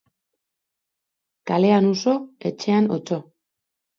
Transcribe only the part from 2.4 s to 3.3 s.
etxean otso.